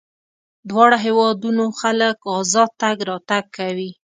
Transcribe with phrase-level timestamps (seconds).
[0.69, 3.91] دواړو هېوادونو خلک ازاد تګ راتګ کوي.